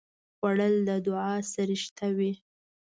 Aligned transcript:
خوړل 0.35 0.75
د 0.89 0.89
دعا 1.05 1.33
سره 1.53 1.75
شته 1.83 2.07
وي 2.17 2.31